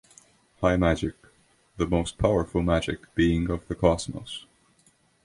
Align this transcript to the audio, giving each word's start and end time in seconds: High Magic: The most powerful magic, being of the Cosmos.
High 0.61 0.77
Magic: 0.77 1.13
The 1.77 1.85
most 1.85 2.17
powerful 2.17 2.63
magic, 2.63 3.13
being 3.13 3.51
of 3.51 3.67
the 3.67 3.75
Cosmos. 3.75 4.47